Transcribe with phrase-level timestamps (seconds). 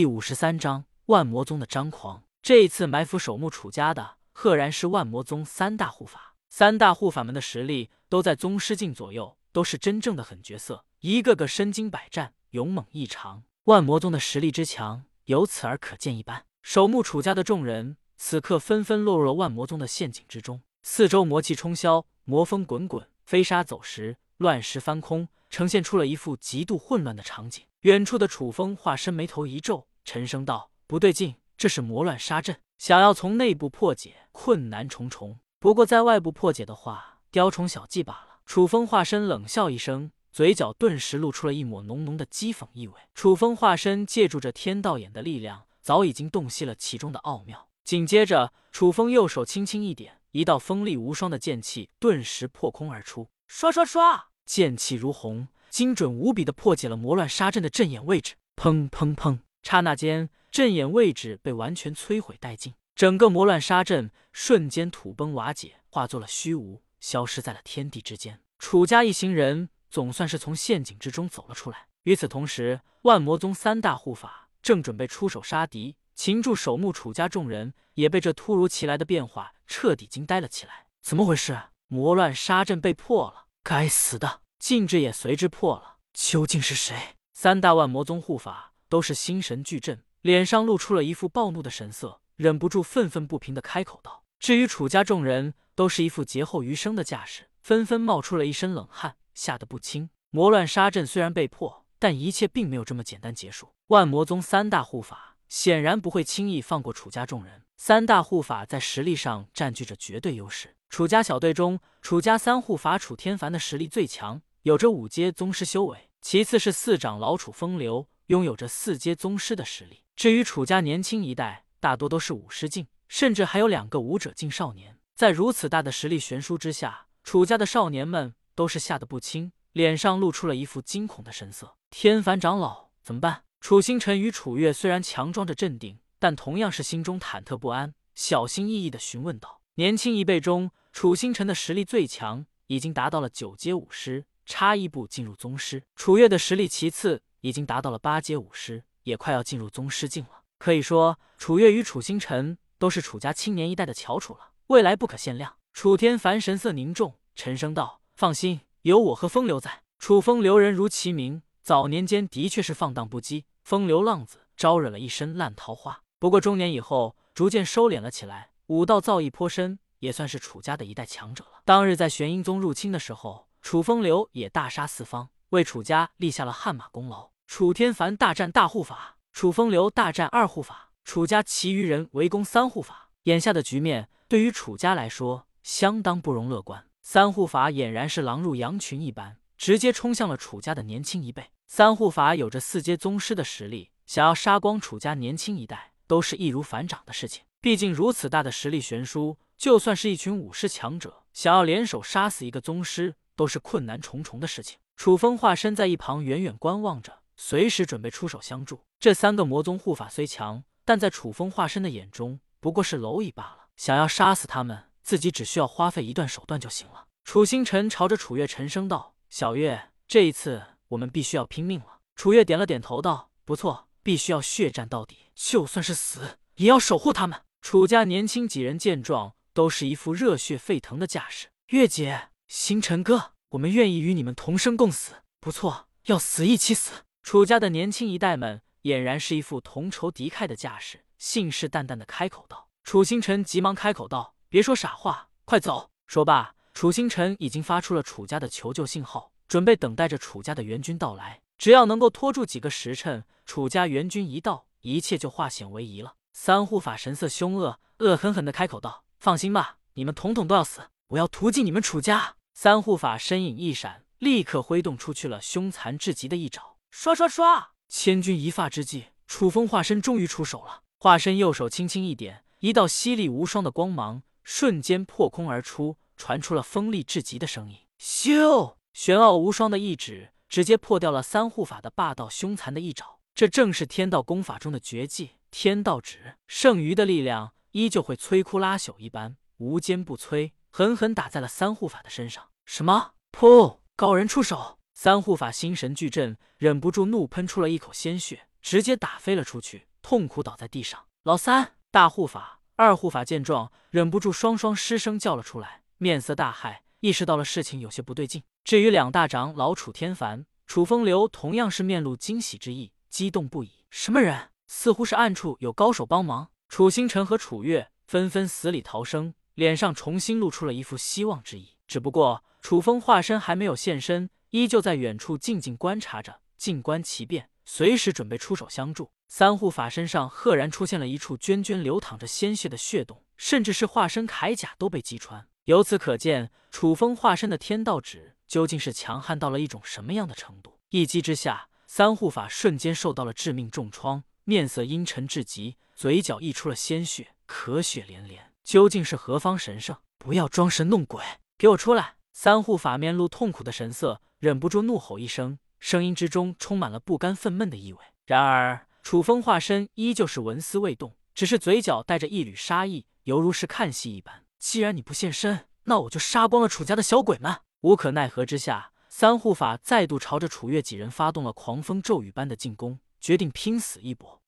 [0.00, 2.24] 第五十三章万魔宗的张狂。
[2.40, 6.36] 这一次埋伏守墓楚家的，赫然是万魔宗三大护法。
[6.48, 13.42] 三大护法们的实力都在宗师境左右，都是真正的狠角色，一个个身经百战，勇猛异常。
[13.64, 16.46] 万魔宗的实力之强，由此而可见一斑。
[16.62, 27.62] 守墓楚家的众人此刻纷纷落入了万魔宗的陷阱之中，四周魔气冲霄，魔风滚滚，飞沙走石，乱石翻空，呈现出了一副极度混乱的场景。
[27.80, 35.38] 远处的楚风化身眉头一皱，沉声道：“不对劲，这是魔乱杀阵，想要从内部破解，困难重重。
[35.60, 42.94] 不过在外部破解的话，雕虫小技罢了。”楚风化身冷笑一声，嘴角顿时露出了一抹浓浓的讥讽意味。
[43.14, 47.68] 楚风化身借助着天道眼的力量，早已经洞悉了其中的奥妙。
[47.84, 58.34] 紧接着，楚风右手轻轻一点，一道锋利无双的剑气顿时破空而出，刷刷刷，剑气如虹，精准无比的破解了魔乱杀阵的阵眼位置。
[58.56, 59.38] 砰砰砰！
[59.62, 66.82] 刹那间，阵眼位置被完全摧毁殆尽，整个魔乱杀阵瞬间土崩瓦解，化作了虚无。
[67.00, 68.40] 消失在了天地之间。
[68.58, 71.86] 楚家一行人总算是从陷阱之中走了出来。
[72.02, 80.86] 与此同时，万魔宗三大护法正准备出手杀敌，擒住守墓楚家众人也被这突如其来的变化彻底惊呆了起来。
[81.00, 81.58] 怎么回事？
[81.88, 83.46] 魔乱杀阵被破了！
[83.62, 85.96] 该死的，禁制也随之破了！
[86.12, 87.16] 究竟是谁？
[87.32, 100.10] 三大万魔宗护法都是心神俱震，脸上露出了一副暴怒的神色，忍不住愤愤不平的开口道：“至于楚家众人。”都是一副劫后余生的架势，纷纷冒出了一身冷汗，吓得不轻。
[100.28, 103.72] 魔乱杀阵虽然被破，但一切并没有这么简单结束。
[103.86, 107.62] 万魔宗三大护法显然不会轻易放过楚家众人。
[107.78, 110.76] 三大护法在实力上占据着绝对优势。
[110.90, 120.04] 楚家小队中，楚家三护法楚天凡的实力最强，有着五阶宗师修为；其次是四长老楚风流，拥有着四阶宗师的实力。
[120.14, 125.00] 至于楚家年轻一代，大多都是武师境，甚至还有两个武者境少年。
[125.16, 131.76] 在如此大的实力悬殊之下，楚家的少年们都是吓得不轻，脸上露出了一副惊恐的神色。
[131.90, 133.42] 天凡长老怎么办？
[133.60, 139.60] 楚星辰与楚月虽然强装着镇定，但同样是心中忐忑不安，小心翼翼的询问道。
[139.74, 145.82] 年轻一辈中，楚星辰的实力最强，已经达到了九阶武师，差一步进入宗师。
[145.96, 150.42] 楚月的实力其次，已经达到了八阶武师，也快要进入宗师境了。
[150.58, 154.52] 可以说，楚月与楚星辰都是楚家青年一代的翘楚了。
[154.66, 155.56] 未来不可限量。
[155.72, 159.82] 楚天凡神色凝重，沉声道：“放心，有我和风流在。
[159.98, 166.02] 楚风流人如其名，早年间的确是放荡不羁，风流浪子，招惹了一身烂桃花。
[166.18, 171.62] 不过中年以后，逐渐收敛了起来，武道造诣颇深，也算是楚家的一代强者了。
[171.64, 177.29] 当日在玄阴宗入侵的时候，楚风流也大杀四方，为楚家立下了汗马功劳。
[177.50, 183.10] 楚天凡大战大护法，楚风流大战二护法，楚家其余人围攻三护法。
[183.24, 186.86] 眼下的局面。”对于楚家来说，相当不容乐观。
[187.02, 191.50] 三护法俨然是狼入羊群一般，直接冲向了楚家的年轻一辈。
[191.66, 197.42] 三护法有着四阶宗师的实力，想要杀光楚家年轻一代，都是易如反掌的事情。
[197.60, 204.78] 毕竟如此大的实力悬殊，就算是一群武士强者，想要联手杀死一个宗师，都是困难重重的事情。
[204.94, 208.84] 楚风化身在一旁，远远观望着，随时准备出手相助。
[208.98, 213.68] 这三个魔宗护法虽强，但在楚风化身的眼中，不过是蝼蚁罢了。
[213.78, 217.06] 想要杀死他们，自己只需要花费一段手段就行了。
[217.24, 231.48] 楚星辰朝着楚月沉声道：“小月，这一次我们必须要拼命了。”楚月点了点头道：“不错，必须要血战到底，就算是死，也要守护他们。”楚家年轻几人见状，都是一副热血沸腾的架势。
[231.68, 235.14] 月姐，星辰哥，我们愿意与你们同生共死。
[235.40, 237.04] 不错，要死一起死。
[237.22, 242.68] 楚家的年轻一代们俨然是一副同仇敌忾的架势，信誓旦旦的开口道。
[242.82, 251.40] 楚星辰急忙开口道：“别说傻话，快走！”说罢，楚星辰已经发出了楚家的求救信号，准备等待着楚家的援军到来。
[251.58, 256.14] 只要能够拖住几个时辰，楚家援军一到，一切就化险为夷了。
[256.32, 260.88] 三护法神色凶恶，恶狠狠地开口道：“放心吧，你们统统都要死！
[261.08, 267.70] 我要屠尽你们楚家！”三护法身影一闪，立刻挥动出去了凶残至极的一爪，刷刷刷！
[267.88, 272.44] 千钧一发之际，楚风化身终于出手了，化身右手轻轻一点。
[272.58, 277.78] 一道犀利无双的光芒瞬间破空而出，传出了锋利至极的声音。
[277.98, 278.74] 咻！
[278.92, 283.20] 玄奥无双的一指直接破掉了三护法的霸道凶残的一爪。
[283.34, 286.36] 这正是天道功法中的绝技——天道指。
[286.48, 292.48] 剩余的力量依旧会摧枯拉朽一般，无坚不摧，狠狠打在了三护法的身上。
[292.66, 293.12] 什么？
[293.32, 293.78] 噗！
[293.96, 294.79] 高人出手！
[295.02, 299.86] 三护法心神俱震，忍不住怒喷出了一口鲜血，直接打飞了出去。
[300.02, 301.06] 痛苦倒在地上。
[301.22, 308.42] 老三、大护法、二护法见状，忍不住双双失声叫了出来，面色大骇，意识到了事情有些不对劲。
[308.62, 313.86] 至于两大长老楚天凡、楚风流，同样是面露惊喜之意，激动不已。
[313.88, 314.50] 什么人？
[314.66, 316.50] 似乎是暗处有高手帮忙。
[316.68, 321.70] 楚星辰和楚月纷纷死里逃生，脸上重新露出了一副希望之意。
[321.86, 329.10] 只不过楚风化身还没有现身，依旧在远处静静观察着，静观其变，随时准备出手相助。
[329.28, 335.46] 三护法身上赫然出现了一处涓涓流淌着鲜血的血洞，甚至是化身铠甲都被击穿。
[335.64, 340.80] 由此可见，楚风化身的天道指究竟是强悍到了一种什么样的程度？
[340.88, 344.24] 一击之下，三护法瞬间受到了致命重创。
[344.42, 348.52] 面色阴沉至极，嘴角溢出了鲜血，咳血连连。
[348.64, 349.96] 究竟是何方神圣？
[350.18, 351.22] 不要装神弄鬼，
[351.56, 352.16] 给我出来！
[352.42, 357.98] 三护法面露痛苦的神色，忍不住怒吼一声，声音之中充满了不甘愤懑的意味。
[358.24, 364.46] 然而，楚风化身依旧是纹丝未动，只是嘴角带着一缕杀意，犹如是看戏一般。
[364.58, 367.54] 既然你不现身，那我就杀光了楚家的小鬼们！
[367.82, 374.39] 无可奈何之下，三护法再度朝着楚月几人发动了狂风骤雨般的进攻，决定拼死一搏。